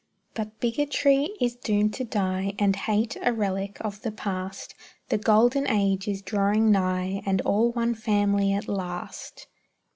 [0.33, 4.73] But bigotry is doomed to die, And hate, a relic of the past;
[5.09, 9.45] The golden age is drawing nigh, And all one family at last!